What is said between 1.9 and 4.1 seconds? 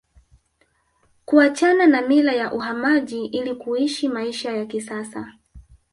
mila ya uhamaji ili kuishi